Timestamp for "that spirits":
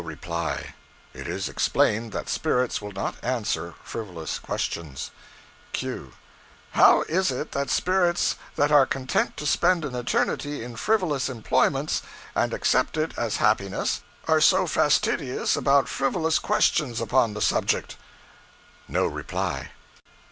2.11-2.81, 7.51-8.35